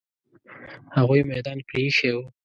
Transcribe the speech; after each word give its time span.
هغوی 0.97 1.21
میدان 1.31 1.57
پرې 1.67 1.79
ایښی 1.85 2.09
وو. 2.13 2.23